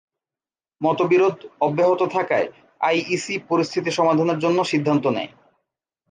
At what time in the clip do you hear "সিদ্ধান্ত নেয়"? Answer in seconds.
4.63-5.31